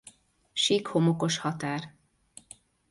Sik 0.53 0.87
homokos 0.87 1.37
határ. 1.37 1.93